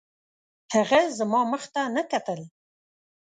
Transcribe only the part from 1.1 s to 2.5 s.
زما مخ ته نه کتل